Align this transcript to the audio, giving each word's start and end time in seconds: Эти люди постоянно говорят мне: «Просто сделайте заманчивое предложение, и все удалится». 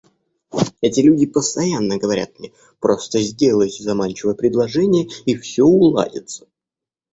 Эти 0.81 1.01
люди 1.01 1.27
постоянно 1.27 1.99
говорят 1.99 2.39
мне: 2.39 2.51
«Просто 2.79 3.21
сделайте 3.21 3.83
заманчивое 3.83 4.33
предложение, 4.33 5.07
и 5.27 5.35
все 5.35 5.61
удалится». 5.61 6.47